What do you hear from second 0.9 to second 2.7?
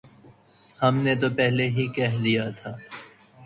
نے تو پہلے ہی کہہ دیا